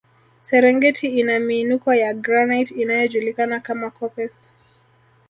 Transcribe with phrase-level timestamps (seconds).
[0.41, 4.39] Serengeti ina miinuko ya granite inayojulikana kama koppes